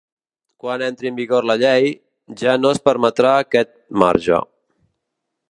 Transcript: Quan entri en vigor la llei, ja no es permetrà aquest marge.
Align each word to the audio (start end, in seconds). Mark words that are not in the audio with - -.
Quan 0.61 0.83
entri 0.85 1.09
en 1.09 1.19
vigor 1.19 1.47
la 1.49 1.55
llei, 1.63 1.85
ja 2.43 2.57
no 2.63 2.73
es 2.77 2.83
permetrà 2.89 3.35
aquest 3.45 3.75
marge. 4.05 4.43